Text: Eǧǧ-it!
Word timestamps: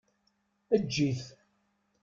Eǧǧ-it! 0.75 1.23